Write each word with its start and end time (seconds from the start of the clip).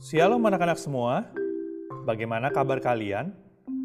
Shalom 0.00 0.40
anak-anak 0.48 0.80
semua, 0.80 1.28
bagaimana 2.08 2.48
kabar 2.48 2.80
kalian? 2.80 3.36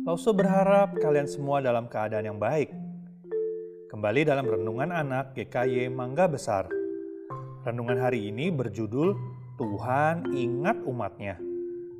Lauso 0.07 0.31
berharap 0.31 0.95
kalian 0.95 1.27
semua 1.27 1.59
dalam 1.59 1.91
keadaan 1.91 2.23
yang 2.23 2.39
baik. 2.39 2.71
Kembali 3.91 4.23
dalam 4.23 4.47
Renungan 4.47 4.95
Anak 4.95 5.35
GKY 5.35 5.91
Mangga 5.91 6.31
Besar. 6.31 6.71
Renungan 7.67 7.99
hari 7.99 8.31
ini 8.31 8.47
berjudul 8.47 9.11
Tuhan 9.59 10.31
ingat 10.31 10.87
umatnya. 10.87 11.35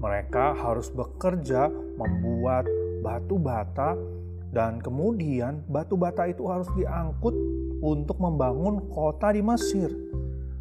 Mereka 0.00 0.56
harus 0.56 0.88
bekerja 0.88 1.68
membuat 1.70 2.64
batu 3.04 3.36
bata 3.36 3.98
dan 4.50 4.80
kemudian 4.80 5.62
batu 5.68 5.94
bata 5.94 6.26
itu 6.26 6.48
harus 6.48 6.66
diangkut 6.72 7.34
untuk 7.84 8.16
membangun 8.16 8.88
kota 8.88 9.34
di 9.34 9.44
Mesir. 9.44 9.92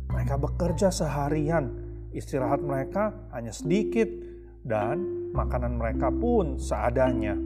Mereka 0.09 0.35
bekerja 0.35 0.91
seharian, 0.91 1.71
istirahat 2.11 2.59
mereka 2.59 3.15
hanya 3.31 3.53
sedikit 3.55 4.09
dan 4.65 5.31
makanan 5.31 5.79
mereka 5.79 6.11
pun 6.11 6.59
seadanya 6.59 7.37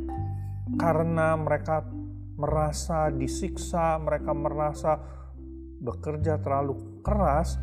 karena 0.80 1.36
mereka 1.36 1.84
merasa 2.40 3.12
disiksa, 3.14 4.00
mereka 4.00 4.32
merasa 4.32 4.98
bekerja 5.84 6.40
terlalu 6.40 7.04
keras, 7.04 7.60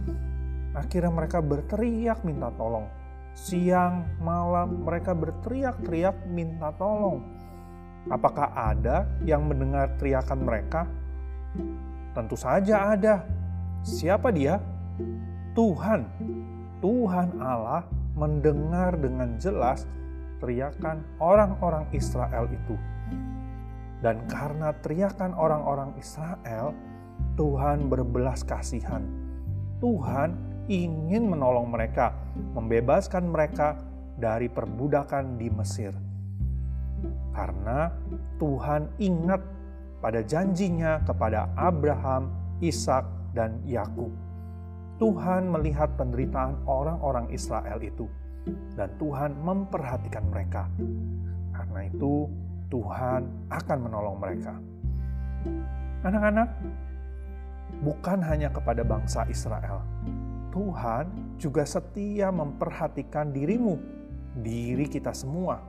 akhirnya 0.77 1.11
mereka 1.11 1.41
berteriak 1.41 2.23
minta 2.23 2.53
tolong. 2.55 2.87
Siang, 3.33 4.21
malam 4.21 4.85
mereka 4.85 5.17
berteriak-teriak 5.17 6.29
minta 6.29 6.75
tolong. 6.77 7.23
Apakah 8.11 8.53
ada 8.53 9.07
yang 9.25 9.47
mendengar 9.49 9.97
teriakan 9.97 10.41
mereka? 10.45 10.89
Tentu 12.17 12.37
saja 12.37 12.97
ada. 12.97 13.23
Siapa 13.87 14.35
dia? 14.35 14.61
Tuhan. 15.55 16.05
Tuhan 16.81 17.39
Allah 17.39 17.85
mendengar 18.17 18.97
dengan 18.97 19.37
jelas 19.37 19.85
teriakan 20.41 21.21
orang-orang 21.21 21.87
Israel 21.93 22.49
itu. 22.49 22.75
Dan 24.01 24.25
karena 24.27 24.73
teriakan 24.81 25.37
orang-orang 25.37 25.93
Israel, 26.01 26.73
Tuhan 27.37 27.93
berbelas 27.93 28.43
kasihan. 28.43 29.05
Tuhan 29.79 30.37
ingin 30.73 31.29
menolong 31.29 31.69
mereka, 31.69 32.17
membebaskan 32.57 33.29
mereka 33.29 33.77
dari 34.17 34.49
perbudakan 34.49 35.37
di 35.37 35.49
Mesir. 35.53 35.93
Karena 37.37 37.93
Tuhan 38.41 38.97
ingat 39.01 39.41
pada 40.01 40.25
janjinya 40.25 41.05
kepada 41.05 41.53
Abraham, 41.57 42.33
Ishak, 42.65 43.05
dan 43.37 43.61
Yakub. 43.69 44.11
Tuhan 45.01 45.49
melihat 45.49 45.97
penderitaan 45.97 46.61
orang-orang 46.69 47.33
Israel 47.33 47.81
itu 47.81 48.05
dan 48.75 48.89
Tuhan 48.97 49.37
memperhatikan 49.41 50.25
mereka. 50.29 50.67
Karena 51.53 51.81
itu, 51.87 52.29
Tuhan 52.71 53.51
akan 53.51 53.79
menolong 53.83 54.17
mereka. 54.17 54.55
Anak-anak, 56.07 56.49
bukan 57.85 58.19
hanya 58.25 58.49
kepada 58.49 58.87
bangsa 58.87 59.27
Israel, 59.29 59.85
Tuhan 60.51 61.37
juga 61.37 61.63
setia 61.67 62.33
memperhatikan 62.33 63.31
dirimu, 63.31 63.77
diri 64.41 64.87
kita 64.87 65.13
semua. 65.13 65.61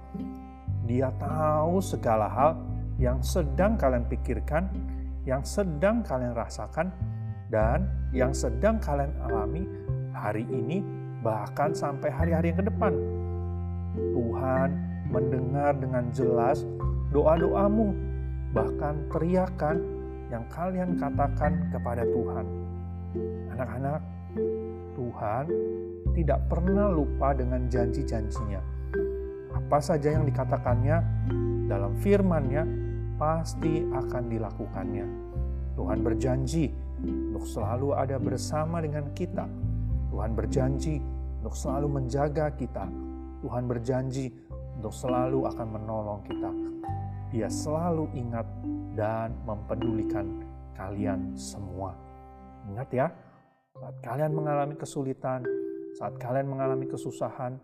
Dia 0.85 1.13
tahu 1.17 1.81
segala 1.84 2.28
hal 2.29 2.51
yang 2.97 3.22
sedang 3.22 3.78
kalian 3.78 4.06
pikirkan, 4.06 4.69
yang 5.25 5.46
sedang 5.46 6.01
kalian 6.01 6.34
rasakan, 6.34 6.90
dan 7.51 7.90
yang 8.16 8.31
sedang 8.31 8.79
kalian 8.79 9.12
alami 9.28 9.67
hari 10.16 10.47
ini 10.47 11.00
bahkan 11.22 11.72
sampai 11.72 12.09
hari-hari 12.09 12.52
yang 12.52 12.59
ke 12.62 12.66
depan. 12.68 12.94
Tuhan 13.94 14.70
mendengar 15.09 15.78
dengan 15.78 16.09
jelas 16.12 16.66
doa-doamu, 17.14 17.94
bahkan 18.54 18.98
teriakan 19.14 19.78
yang 20.34 20.44
kalian 20.50 20.98
katakan 20.98 21.70
kepada 21.70 22.04
Tuhan. 22.08 22.46
Anak-anak, 23.54 24.02
Tuhan 24.98 25.46
tidak 26.18 26.40
pernah 26.50 26.90
lupa 26.90 27.36
dengan 27.36 27.68
janji-janjinya. 27.70 28.62
Apa 29.52 29.78
saja 29.84 30.16
yang 30.16 30.24
dikatakannya 30.24 30.98
dalam 31.68 31.94
firman-Nya 32.00 32.64
pasti 33.20 33.86
akan 33.86 34.24
dilakukannya. 34.32 35.06
Tuhan 35.76 36.00
berjanji 36.03 36.72
untuk 37.03 37.48
selalu 37.48 37.96
ada 37.96 38.18
bersama 38.20 38.84
dengan 38.84 39.12
kita 39.16 39.48
Tuhan 40.11 40.35
berjanji 40.35 40.99
untuk 41.39 41.55
selalu 41.55 41.88
menjaga 41.88 42.51
kita. 42.53 42.85
Tuhan 43.41 43.63
berjanji 43.66 44.29
untuk 44.77 44.94
selalu 44.94 45.47
akan 45.47 45.67
menolong 45.72 46.19
kita. 46.27 46.51
Dia 47.31 47.47
selalu 47.47 48.11
ingat 48.13 48.45
dan 48.94 49.31
mempedulikan 49.47 50.44
kalian 50.75 51.31
semua. 51.39 51.95
Ingat 52.67 52.89
ya, 52.91 53.07
saat 53.79 53.95
kalian 54.03 54.35
mengalami 54.35 54.75
kesulitan, 54.75 55.47
saat 55.95 56.19
kalian 56.19 56.51
mengalami 56.51 56.85
kesusahan, 56.91 57.55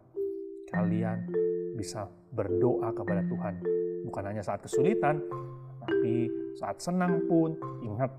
kalian 0.72 1.28
bisa 1.76 2.08
berdoa 2.32 2.96
kepada 2.96 3.22
Tuhan. 3.28 3.54
Bukan 4.08 4.24
hanya 4.24 4.42
saat 4.42 4.64
kesulitan, 4.64 5.20
tapi 5.84 6.32
saat 6.56 6.80
senang 6.80 7.28
pun 7.28 7.54
ingat 7.84 8.10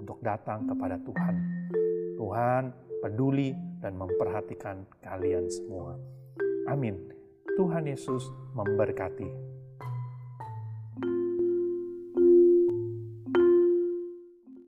untuk 0.00 0.18
datang 0.24 0.64
kepada 0.66 0.96
Tuhan. 1.04 1.34
Tuhan 2.16 2.87
peduli, 3.02 3.54
dan 3.78 3.94
memperhatikan 3.94 4.82
kalian 5.02 5.46
semua. 5.46 5.94
Amin. 6.66 6.98
Tuhan 7.56 7.86
Yesus 7.86 8.22
memberkati. 8.54 9.57